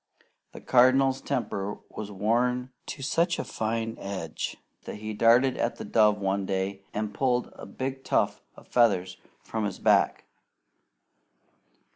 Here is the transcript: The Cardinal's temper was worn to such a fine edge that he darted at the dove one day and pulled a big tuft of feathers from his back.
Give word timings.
The 0.53 0.61
Cardinal's 0.61 1.21
temper 1.21 1.77
was 1.89 2.09
worn 2.09 2.71
to 2.87 3.03
such 3.03 3.37
a 3.37 3.43
fine 3.43 3.99
edge 3.99 4.57
that 4.85 4.95
he 4.95 5.13
darted 5.13 5.57
at 5.57 5.75
the 5.75 5.85
dove 5.85 6.17
one 6.17 6.43
day 6.47 6.81
and 6.91 7.13
pulled 7.13 7.51
a 7.53 7.67
big 7.67 8.03
tuft 8.03 8.41
of 8.55 8.67
feathers 8.67 9.17
from 9.43 9.65
his 9.65 9.77
back. 9.77 10.23